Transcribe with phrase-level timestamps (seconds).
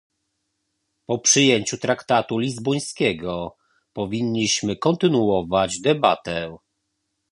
[1.05, 3.57] Po przyjęciu traktatu lizbońskiego
[3.93, 6.57] powinniśmy kontynuować debatę